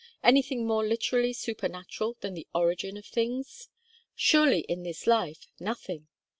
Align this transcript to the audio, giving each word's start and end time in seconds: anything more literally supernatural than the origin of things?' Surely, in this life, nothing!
anything 0.23 0.65
more 0.65 0.83
literally 0.83 1.31
supernatural 1.31 2.17
than 2.21 2.33
the 2.33 2.47
origin 2.55 2.97
of 2.97 3.05
things?' 3.05 3.69
Surely, 4.15 4.61
in 4.61 4.81
this 4.81 5.05
life, 5.05 5.45
nothing! 5.59 6.07